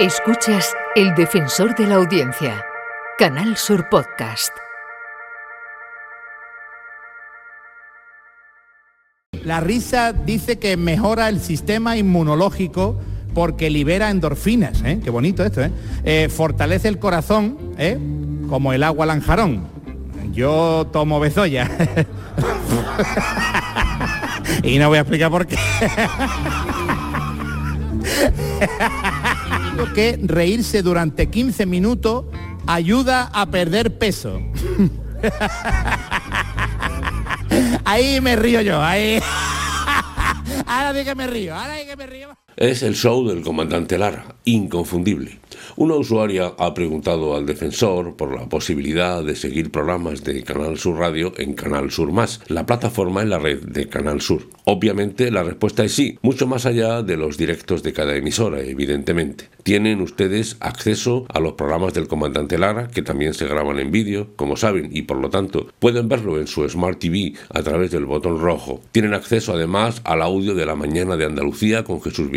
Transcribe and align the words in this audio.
Escuchas 0.00 0.74
El 0.96 1.14
Defensor 1.14 1.74
de 1.74 1.86
la 1.86 1.96
Audiencia, 1.96 2.64
Canal 3.18 3.58
Sur 3.58 3.90
Podcast. 3.90 4.48
La 9.44 9.60
risa 9.60 10.14
dice 10.14 10.58
que 10.58 10.78
mejora 10.78 11.28
el 11.28 11.38
sistema 11.38 11.98
inmunológico 11.98 12.98
porque 13.34 13.68
libera 13.68 14.08
endorfinas, 14.08 14.80
¿eh? 14.86 15.00
Qué 15.04 15.10
bonito 15.10 15.44
esto, 15.44 15.60
¿eh? 15.60 15.70
Eh, 16.04 16.30
fortalece 16.30 16.88
el 16.88 16.98
corazón, 16.98 17.58
¿eh? 17.76 17.98
Como 18.48 18.72
el 18.72 18.84
agua 18.84 19.04
lanjarón. 19.04 19.68
Yo 20.32 20.88
tomo 20.90 21.20
bezoya. 21.20 21.70
y 24.62 24.78
no 24.78 24.88
voy 24.88 24.96
a 24.96 25.02
explicar 25.02 25.30
por 25.30 25.46
qué. 25.46 25.58
que 29.94 30.18
reírse 30.22 30.82
durante 30.82 31.28
15 31.28 31.66
minutos 31.66 32.24
ayuda 32.66 33.30
a 33.32 33.50
perder 33.50 33.98
peso. 33.98 34.40
ahí 37.84 38.20
me 38.20 38.36
río 38.36 38.60
yo, 38.60 38.82
ahí. 38.82 39.20
ahora 40.66 40.94
sí 40.94 41.04
que 41.04 41.14
me 41.14 41.26
río, 41.26 41.54
ahora 41.54 41.78
sí 41.78 41.86
que 41.86 41.96
me 41.96 42.06
río. 42.06 42.36
Es 42.56 42.82
el 42.82 42.94
show 42.94 43.26
del 43.26 43.42
comandante 43.42 43.96
Lara, 43.96 44.34
inconfundible. 44.44 45.38
Una 45.76 45.94
usuaria 45.94 46.52
ha 46.58 46.74
preguntado 46.74 47.34
al 47.34 47.46
defensor 47.46 48.16
por 48.16 48.34
la 48.34 48.48
posibilidad 48.48 49.24
de 49.24 49.36
seguir 49.36 49.70
programas 49.70 50.24
de 50.24 50.42
Canal 50.42 50.78
Sur 50.78 50.98
Radio 50.98 51.32
en 51.38 51.54
Canal 51.54 51.90
Sur 51.90 52.12
Más, 52.12 52.40
la 52.48 52.66
plataforma 52.66 53.22
en 53.22 53.30
la 53.30 53.38
red 53.38 53.60
de 53.62 53.88
Canal 53.88 54.20
Sur. 54.20 54.48
Obviamente 54.64 55.30
la 55.30 55.42
respuesta 55.42 55.84
es 55.84 55.92
sí, 55.92 56.18
mucho 56.22 56.46
más 56.46 56.66
allá 56.66 57.02
de 57.02 57.16
los 57.16 57.38
directos 57.38 57.82
de 57.82 57.92
cada 57.92 58.16
emisora, 58.16 58.60
evidentemente. 58.60 59.48
Tienen 59.62 60.00
ustedes 60.00 60.56
acceso 60.60 61.26
a 61.28 61.40
los 61.40 61.52
programas 61.52 61.94
del 61.94 62.08
comandante 62.08 62.58
Lara, 62.58 62.88
que 62.88 63.02
también 63.02 63.34
se 63.34 63.46
graban 63.46 63.78
en 63.78 63.90
vídeo, 63.90 64.28
como 64.36 64.56
saben, 64.56 64.90
y 64.92 65.02
por 65.02 65.18
lo 65.18 65.30
tanto 65.30 65.68
pueden 65.78 66.08
verlo 66.08 66.38
en 66.38 66.46
su 66.46 66.68
Smart 66.68 66.98
TV 66.98 67.34
a 67.50 67.62
través 67.62 67.90
del 67.90 68.06
botón 68.06 68.40
rojo. 68.40 68.80
Tienen 68.92 69.14
acceso 69.14 69.52
además 69.52 70.00
al 70.04 70.22
audio 70.22 70.54
de 70.54 70.66
la 70.66 70.76
mañana 70.76 71.16
de 71.16 71.26
Andalucía 71.26 71.84
con 71.84 72.00
Jesús 72.02 72.30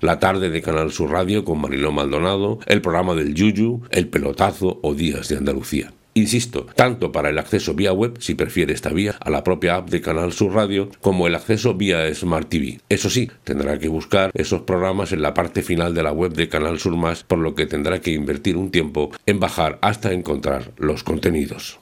La 0.00 0.18
tarde 0.18 0.50
de 0.50 0.60
Canal 0.60 0.90
Sur 0.90 1.12
Radio 1.12 1.44
con 1.44 1.60
Mariló 1.60 1.92
Maldonado, 1.92 2.58
el 2.66 2.82
programa 2.82 3.14
del 3.14 3.34
Yuyu, 3.34 3.82
el 3.90 4.08
pelotazo 4.08 4.80
o 4.82 4.94
Días 4.94 5.28
de 5.28 5.36
Andalucía. 5.36 5.92
Insisto, 6.14 6.66
tanto 6.74 7.12
para 7.12 7.28
el 7.28 7.38
acceso 7.38 7.74
vía 7.74 7.92
web, 7.92 8.16
si 8.18 8.34
prefiere 8.34 8.72
esta 8.72 8.88
vía, 8.88 9.16
a 9.20 9.30
la 9.30 9.44
propia 9.44 9.76
app 9.76 9.90
de 9.90 10.00
Canal 10.00 10.32
Sur 10.32 10.54
Radio, 10.54 10.88
como 11.00 11.26
el 11.26 11.34
acceso 11.34 11.74
vía 11.74 12.12
Smart 12.12 12.48
TV. 12.48 12.80
Eso 12.88 13.08
sí, 13.08 13.30
tendrá 13.44 13.78
que 13.78 13.88
buscar 13.88 14.30
esos 14.34 14.62
programas 14.62 15.12
en 15.12 15.22
la 15.22 15.34
parte 15.34 15.62
final 15.62 15.94
de 15.94 16.02
la 16.02 16.12
web 16.12 16.32
de 16.32 16.48
Canal 16.48 16.80
Sur 16.80 16.96
Más, 16.96 17.22
por 17.22 17.38
lo 17.38 17.54
que 17.54 17.66
tendrá 17.66 18.00
que 18.00 18.12
invertir 18.12 18.56
un 18.56 18.70
tiempo 18.70 19.12
en 19.26 19.38
bajar 19.38 19.78
hasta 19.82 20.12
encontrar 20.12 20.72
los 20.78 21.04
contenidos. 21.04 21.78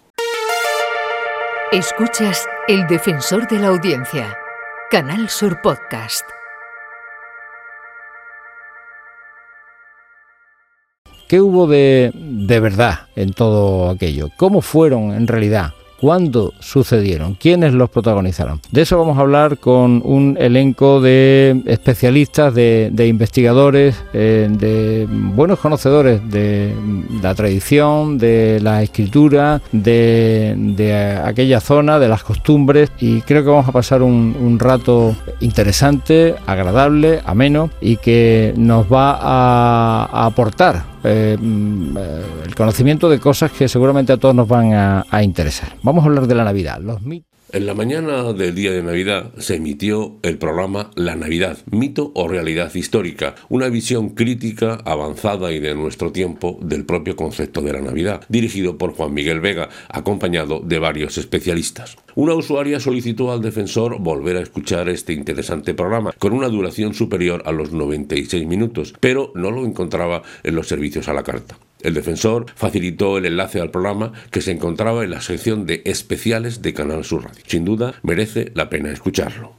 Escuchas 1.73 2.47
El 2.69 2.87
Defensor 2.89 3.49
de 3.49 3.59
la 3.59 3.69
Audiencia, 3.69 4.37
Canal 4.91 5.31
Sur 5.31 5.61
Podcast. 5.63 6.25
¿Qué 11.35 11.41
hubo 11.41 11.67
de, 11.67 12.13
de 12.15 12.61
verdad 12.61 13.09
en 13.17 13.33
todo 13.33 13.91
aquello? 13.91 14.29
¿Cómo 14.37 14.61
fueron 14.61 15.13
en 15.13 15.27
realidad? 15.27 15.73
¿Cuándo 16.01 16.53
sucedieron? 16.61 17.35
¿Quiénes 17.35 17.75
los 17.75 17.91
protagonizaron? 17.91 18.61
De 18.71 18.83
eso 18.83 18.99
vamos 18.99 19.19
a 19.19 19.23
hablar 19.23 19.59
con 19.59 20.01
un 20.05 20.37
elenco 20.39 21.01
de 21.01 21.61
especialistas, 21.67 22.55
de, 22.55 23.07
investigadores, 23.09 24.01
eh, 24.13 24.47
de 24.49 25.09
buenos 25.11 25.59
conocedores 25.59 26.21
de 26.31 26.73
la 27.21 27.35
tradición, 27.35 28.17
de 28.17 28.61
la 28.63 28.85
escritura, 28.85 29.61
de, 29.73 31.21
aquella 31.25 31.59
zona, 31.59 31.99
de 31.99 32.07
las 32.07 32.23
costumbres 32.23 32.93
y 33.01 33.23
creo 33.23 33.43
que 33.43 33.51
vamos 33.51 33.69
a 33.69 33.73
pasar 33.73 34.03
un, 34.03 34.57
rato 34.61 35.17
interesante, 35.41 36.37
agradable, 36.47 37.23
ameno 37.25 37.71
y 37.81 37.97
que 37.97 38.55
nos 38.57 38.87
va 38.87 39.19
a 39.21 40.27
aportar 40.27 40.94
eh, 41.05 41.37
mm, 41.39 41.97
eh, 41.97 42.23
el 42.47 42.55
conocimiento 42.55 43.09
de 43.09 43.21
cosas 43.21 43.53
que 43.53 43.69
seguramente 43.69 44.13
a 44.13 44.17
todos 44.17 44.35
nos 44.35 44.49
van 44.49 44.73
a, 44.73 45.23
interesar. 45.23 45.77
Vamos 45.83 46.05
a 46.05 46.09
hablar 46.09 46.27
de 46.27 46.35
la 46.35 46.45
Navidad, 46.45 46.81
los 46.81 47.03
mitos. 47.03 47.34
En 47.53 47.67
la 47.67 47.75
mañana 47.75 48.33
del 48.33 48.55
día 48.55 48.73
de 48.73 48.83
Navidad 48.83 49.31
se 49.39 49.57
emitió 49.57 50.17
el 50.23 50.39
programa 50.39 50.91
La 50.97 51.15
Navidad, 51.15 51.59
mito 51.71 52.11
o 52.15 52.27
realidad 52.27 52.75
histórica, 52.75 53.35
una 53.49 53.69
visión 53.69 54.11
crítica, 54.11 54.81
avanzada 54.85 55.53
y 55.53 55.61
de 55.61 55.75
nuestro 55.75 56.11
tiempo 56.11 56.59
del 56.63 56.85
propio 56.85 57.17
concepto 57.17 57.61
de 57.61 57.75
la 57.75 57.81
Navidad, 57.81 58.25
dirigido 58.29 58.79
por 58.79 58.95
Juan 58.95 59.13
Miguel 59.13 59.41
Vega, 59.41 59.69
acompañado 59.89 60.61
de 60.61 60.79
varios 60.79 61.19
especialistas. 61.19 61.97
Una 62.15 62.35
usuaria 62.35 62.81
solicitó 62.81 63.31
al 63.31 63.43
defensor 63.43 64.01
volver 64.01 64.39
a 64.39 64.43
escuchar 64.43 64.89
este 64.89 65.13
interesante 65.13 65.75
programa, 65.75 66.13
con 66.19 66.33
una 66.33 66.49
duración 66.49 66.95
superior 66.95 67.43
a 67.45 67.53
los 67.53 67.73
96 67.73 68.47
minutos, 68.47 68.95
pero 68.99 69.33
no 69.35 69.51
lo 69.51 69.67
encontraba 69.67 70.23
en 70.43 70.57
los 70.57 70.67
servicios 70.67 71.09
a 71.09 71.13
la 71.13 71.23
carta. 71.23 71.57
El 71.85 71.95
defensor 71.95 72.47
facilitó 72.57 73.19
el 73.19 73.27
enlace 73.27 73.61
al 73.61 73.71
programa 73.71 74.13
que 74.31 74.41
se 74.41 74.51
encontraba 74.51 75.05
en 75.05 75.11
la 75.11 75.21
sección 75.21 75.67
de 75.67 75.83
especiales 75.85 76.63
de 76.63 76.73
Canal 76.73 77.05
Sur 77.05 77.25
Radio. 77.25 77.45
Sin 77.47 77.65
duda, 77.65 77.95
merece 78.03 78.51
la 78.55 78.71
pena 78.71 78.91
escucharlo. 78.91 79.53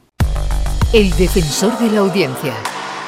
El 0.92 1.12
defensor 1.12 1.78
de 1.80 1.92
la 1.92 2.00
audiencia, 2.00 2.56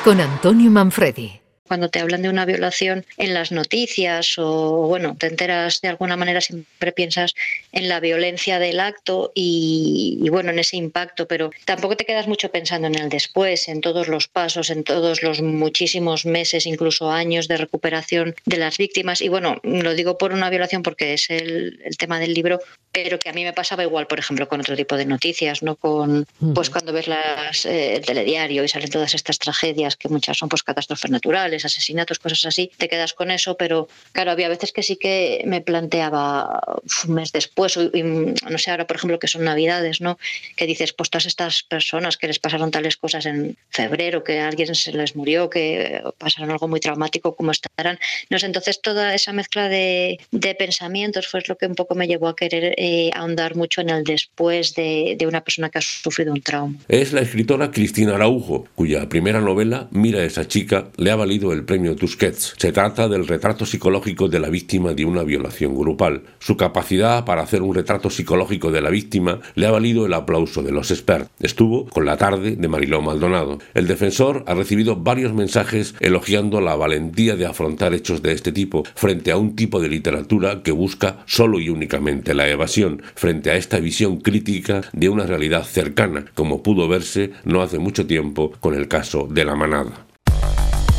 con 0.03 0.21
Antonio 0.21 0.69
Manfredi 0.69 1.41
cuando 1.67 1.89
te 1.89 1.99
hablan 1.99 2.21
de 2.21 2.29
una 2.29 2.45
violación 2.45 3.05
en 3.17 3.33
las 3.33 3.51
noticias 3.51 4.37
o, 4.37 4.87
bueno, 4.87 5.15
te 5.17 5.27
enteras 5.27 5.81
de 5.81 5.89
alguna 5.89 6.17
manera, 6.17 6.41
siempre 6.41 6.91
piensas 6.91 7.35
en 7.71 7.89
la 7.89 7.99
violencia 7.99 8.59
del 8.59 8.79
acto 8.79 9.31
y, 9.35 10.27
bueno, 10.29 10.51
en 10.51 10.59
ese 10.59 10.77
impacto, 10.77 11.27
pero 11.27 11.51
tampoco 11.65 11.97
te 11.97 12.05
quedas 12.05 12.27
mucho 12.27 12.49
pensando 12.49 12.87
en 12.87 12.95
el 12.95 13.09
después, 13.09 13.67
en 13.67 13.81
todos 13.81 14.07
los 14.07 14.27
pasos, 14.27 14.69
en 14.69 14.83
todos 14.83 15.23
los 15.23 15.41
muchísimos 15.41 16.25
meses, 16.25 16.65
incluso 16.65 17.11
años 17.11 17.47
de 17.47 17.57
recuperación 17.57 18.35
de 18.45 18.57
las 18.57 18.77
víctimas. 18.77 19.21
Y 19.21 19.29
bueno, 19.29 19.59
lo 19.63 19.93
digo 19.93 20.17
por 20.17 20.33
una 20.33 20.49
violación 20.49 20.83
porque 20.83 21.13
es 21.13 21.29
el, 21.29 21.81
el 21.83 21.97
tema 21.97 22.19
del 22.19 22.33
libro, 22.33 22.59
pero 22.91 23.19
que 23.19 23.29
a 23.29 23.33
mí 23.33 23.43
me 23.43 23.53
pasaba 23.53 23.83
igual, 23.83 24.07
por 24.07 24.19
ejemplo, 24.19 24.47
con 24.47 24.59
otro 24.59 24.75
tipo 24.75 24.97
de 24.97 25.05
noticias, 25.05 25.61
¿no? 25.61 25.75
Con, 25.75 26.25
pues 26.55 26.69
cuando 26.69 26.93
ves 26.93 27.07
las, 27.07 27.65
eh, 27.65 27.95
el 27.95 28.05
telediario 28.05 28.63
y 28.63 28.67
salen 28.67 28.89
todas 28.89 29.13
estas 29.13 29.37
tragedias, 29.37 29.95
que 29.95 30.09
muchas 30.09 30.37
son 30.37 30.49
pues 30.49 30.63
catástrofes 30.63 31.11
naturales, 31.11 31.56
asesinatos, 31.65 32.19
cosas 32.19 32.45
así, 32.45 32.71
te 32.77 32.87
quedas 32.87 33.13
con 33.13 33.31
eso, 33.31 33.57
pero 33.57 33.87
claro, 34.11 34.31
había 34.31 34.49
veces 34.49 34.71
que 34.71 34.83
sí 34.83 34.95
que 34.97 35.43
me 35.45 35.61
planteaba 35.61 36.61
un 37.07 37.15
mes 37.15 37.31
después, 37.31 37.77
y, 37.77 38.03
no 38.03 38.57
sé, 38.57 38.71
ahora 38.71 38.87
por 38.87 38.97
ejemplo 38.97 39.19
que 39.19 39.27
son 39.27 39.43
navidades, 39.43 40.01
¿no? 40.01 40.17
Que 40.55 40.65
dices, 40.65 40.93
pues 40.93 41.09
todas 41.09 41.25
estas 41.25 41.63
personas 41.63 42.17
que 42.17 42.27
les 42.27 42.39
pasaron 42.39 42.71
tales 42.71 42.97
cosas 42.97 43.25
en 43.25 43.57
febrero, 43.69 44.23
que 44.23 44.39
alguien 44.39 44.73
se 44.75 44.91
les 44.91 45.15
murió, 45.15 45.49
que 45.49 46.01
pasaron 46.17 46.51
algo 46.51 46.67
muy 46.67 46.79
traumático, 46.79 47.35
¿cómo 47.35 47.51
estarán? 47.51 47.99
No 48.29 48.39
sé, 48.39 48.45
entonces 48.45 48.81
toda 48.81 49.13
esa 49.13 49.33
mezcla 49.33 49.69
de, 49.69 50.19
pensamientos 50.57 51.27
fue 51.27 51.41
lo 51.47 51.57
que 51.57 51.65
un 51.65 51.75
poco 51.75 51.93
me 51.95 52.07
llevó 52.07 52.27
a 52.29 52.35
querer 52.35 52.73
eh, 52.77 53.11
ahondar 53.13 53.55
mucho 53.55 53.81
en 53.81 53.89
el 53.89 54.03
después 54.03 54.73
de, 54.75 55.15
de, 55.17 55.27
una 55.27 55.41
persona 55.41 55.69
que 55.69 55.79
ha 55.79 55.81
sufrido 55.81 56.33
un 56.33 56.41
trauma. 56.41 56.77
Es 56.87 57.13
la 57.13 57.21
escritora 57.21 57.71
Cristina 57.71 58.15
Araujo, 58.15 58.67
cuya 58.75 59.07
primera 59.09 59.41
novela, 59.41 59.87
Mira 59.91 60.23
esa 60.23 60.47
chica, 60.47 60.89
le 60.97 61.11
ha 61.11 61.15
valido 61.15 61.46
el 61.53 61.63
premio 61.63 61.95
Tusquets. 61.95 62.53
Se 62.57 62.71
trata 62.71 63.07
del 63.07 63.27
retrato 63.27 63.65
psicológico 63.65 64.27
de 64.27 64.39
la 64.39 64.49
víctima 64.49 64.93
de 64.93 65.05
una 65.05 65.23
violación 65.23 65.75
grupal. 65.75 66.23
Su 66.39 66.57
capacidad 66.57 67.25
para 67.25 67.41
hacer 67.41 67.61
un 67.61 67.75
retrato 67.75 68.09
psicológico 68.09 68.71
de 68.71 68.81
la 68.81 68.89
víctima 68.89 69.39
le 69.55 69.67
ha 69.67 69.71
valido 69.71 70.05
el 70.05 70.13
aplauso 70.13 70.63
de 70.63 70.71
los 70.71 70.91
expertos. 70.91 71.29
Estuvo 71.39 71.85
con 71.87 72.05
la 72.05 72.17
tarde 72.17 72.55
de 72.55 72.67
Mariló 72.67 73.01
Maldonado. 73.01 73.59
El 73.73 73.87
defensor 73.87 74.43
ha 74.47 74.53
recibido 74.53 74.95
varios 74.95 75.33
mensajes 75.33 75.95
elogiando 75.99 76.61
la 76.61 76.75
valentía 76.75 77.35
de 77.35 77.45
afrontar 77.45 77.93
hechos 77.93 78.21
de 78.21 78.33
este 78.33 78.51
tipo 78.51 78.83
frente 78.95 79.31
a 79.31 79.37
un 79.37 79.55
tipo 79.55 79.79
de 79.79 79.89
literatura 79.89 80.63
que 80.63 80.71
busca 80.71 81.23
solo 81.25 81.59
y 81.59 81.69
únicamente 81.69 82.33
la 82.33 82.49
evasión 82.49 83.01
frente 83.15 83.51
a 83.51 83.55
esta 83.55 83.79
visión 83.79 84.17
crítica 84.17 84.81
de 84.93 85.09
una 85.09 85.25
realidad 85.25 85.63
cercana, 85.63 86.25
como 86.33 86.63
pudo 86.63 86.87
verse 86.87 87.31
no 87.43 87.61
hace 87.61 87.79
mucho 87.79 88.05
tiempo 88.05 88.51
con 88.59 88.73
el 88.73 88.87
caso 88.87 89.27
de 89.29 89.45
la 89.45 89.55
manada. 89.55 90.06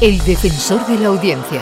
El 0.00 0.18
defensor 0.18 0.86
de 0.86 0.96
la 0.96 1.08
audiencia, 1.08 1.60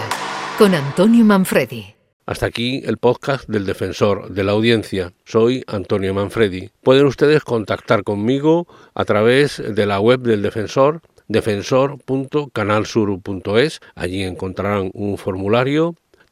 con 0.59 0.75
Antonio 0.75 1.25
Manfredi. 1.25 1.95
Hasta 2.27 2.45
aquí 2.45 2.83
el 2.85 2.99
podcast 2.99 3.49
del 3.49 3.65
defensor 3.65 4.29
de 4.29 4.45
la 4.45 4.53
audiencia. 4.53 5.15
Soy 5.25 5.65
Antonio 5.67 6.13
Manfredi. 6.13 6.69
Pueden 6.83 7.07
ustedes 7.07 7.45
contactar 7.45 8.05
conmigo 8.05 8.67
a 8.95 9.07
través 9.07 9.63
de 9.67 9.87
la 9.87 10.01
web 10.01 10.21
del 10.21 10.43
defensor 10.43 11.01
defensor.canalsur.es. 11.29 13.81
Allí 13.95 14.23
encontrarán 14.23 14.91
un 14.93 15.17
formulario 15.17 15.95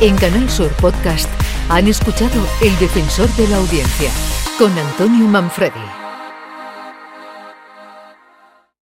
En 0.00 0.14
Canal 0.16 0.48
Sur 0.48 0.70
Podcast 0.74 1.28
han 1.68 1.88
escuchado 1.88 2.46
El 2.62 2.78
Defensor 2.78 3.28
de 3.30 3.48
la 3.48 3.56
Audiencia 3.56 4.10
con 4.56 4.70
Antonio 4.78 5.26
Manfredi. 5.26 6.07